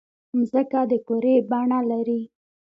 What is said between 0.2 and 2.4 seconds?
مځکه د کُرې بڼه لري.